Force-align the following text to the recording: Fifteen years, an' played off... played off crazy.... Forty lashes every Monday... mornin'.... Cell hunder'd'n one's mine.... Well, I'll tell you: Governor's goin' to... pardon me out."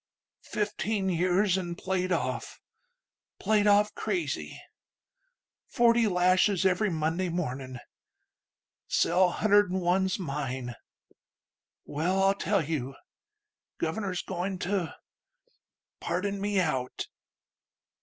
Fifteen 0.49 1.09
years, 1.09 1.59
an' 1.59 1.75
played 1.75 2.11
off... 2.11 2.59
played 3.39 3.67
off 3.67 3.93
crazy.... 3.93 4.59
Forty 5.67 6.07
lashes 6.07 6.65
every 6.65 6.89
Monday... 6.89 7.29
mornin'.... 7.29 7.79
Cell 8.87 9.29
hunder'd'n 9.31 9.79
one's 9.79 10.17
mine.... 10.17 10.73
Well, 11.85 12.23
I'll 12.23 12.33
tell 12.33 12.65
you: 12.65 12.95
Governor's 13.79 14.23
goin' 14.23 14.57
to... 14.67 14.95
pardon 15.99 16.41
me 16.41 16.59
out." 16.59 17.05